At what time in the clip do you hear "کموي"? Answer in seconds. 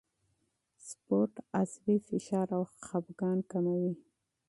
3.51-3.93